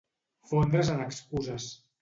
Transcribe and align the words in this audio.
Fondre's 0.53 0.91
en 0.95 1.05
excuses. 1.05 1.73